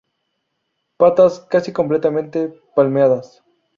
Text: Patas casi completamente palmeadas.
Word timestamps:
Patas 0.97 1.41
casi 1.47 1.71
completamente 1.73 2.59
palmeadas. 2.75 3.43